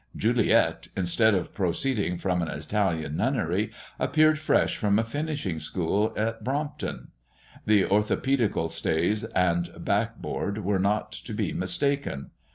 [0.15, 3.69] Juliet, instead of proceeding from an Italian nunnery,
[3.99, 7.09] appeared fresh from a finishing school at Brompton;
[7.67, 12.31] the orthopedical stays and the back board were not to be mistaken.